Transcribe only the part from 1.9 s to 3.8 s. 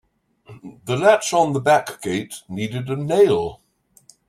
gate needed a nail.